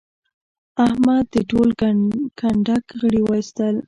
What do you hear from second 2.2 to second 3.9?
کنډک غړي واېستل.